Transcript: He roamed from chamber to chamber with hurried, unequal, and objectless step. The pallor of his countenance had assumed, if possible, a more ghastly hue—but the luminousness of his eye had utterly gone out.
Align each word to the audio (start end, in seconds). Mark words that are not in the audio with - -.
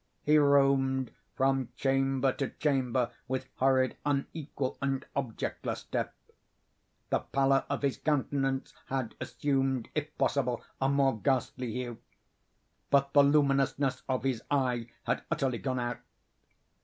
He 0.23 0.35
roamed 0.39 1.11
from 1.35 1.69
chamber 1.75 2.31
to 2.31 2.49
chamber 2.49 3.11
with 3.27 3.45
hurried, 3.59 3.97
unequal, 4.03 4.79
and 4.81 5.05
objectless 5.15 5.81
step. 5.81 6.15
The 7.11 7.19
pallor 7.19 7.65
of 7.69 7.83
his 7.83 7.97
countenance 7.99 8.73
had 8.87 9.13
assumed, 9.21 9.89
if 9.93 10.17
possible, 10.17 10.63
a 10.81 10.89
more 10.89 11.19
ghastly 11.21 11.71
hue—but 11.73 13.13
the 13.13 13.21
luminousness 13.21 14.01
of 14.09 14.23
his 14.23 14.41
eye 14.49 14.87
had 15.03 15.23
utterly 15.29 15.59
gone 15.59 15.79
out. 15.79 15.97